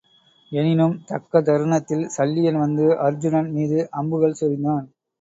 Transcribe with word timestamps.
எனினும் 0.51 0.95
தக்க 1.05 1.41
தருணத்தில் 1.41 2.03
சல்லியன் 2.09 2.59
வந்து 2.59 2.87
அருச்சுனன் 3.01 3.51
மீது 3.51 3.79
அம்புகள் 3.91 4.39
சொரிந்தான். 4.41 4.85